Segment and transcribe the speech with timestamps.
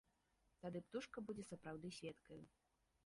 [0.63, 2.41] Тады птушка будзе сапраўды сведкаю.